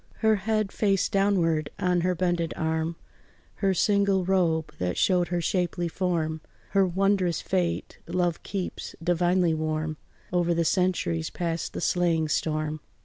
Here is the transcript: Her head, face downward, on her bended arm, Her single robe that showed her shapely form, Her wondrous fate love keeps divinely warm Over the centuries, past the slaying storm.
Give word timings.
Her 0.25 0.37
head, 0.37 0.71
face 0.71 1.07
downward, 1.07 1.69
on 1.77 2.01
her 2.01 2.15
bended 2.15 2.55
arm, 2.57 2.95
Her 3.57 3.75
single 3.75 4.25
robe 4.25 4.73
that 4.79 4.97
showed 4.97 5.27
her 5.27 5.41
shapely 5.41 5.87
form, 5.87 6.41
Her 6.71 6.87
wondrous 6.87 7.39
fate 7.39 7.99
love 8.07 8.41
keeps 8.41 8.95
divinely 9.03 9.53
warm 9.53 9.97
Over 10.33 10.55
the 10.55 10.65
centuries, 10.65 11.29
past 11.29 11.73
the 11.73 11.81
slaying 11.81 12.29
storm. 12.29 12.79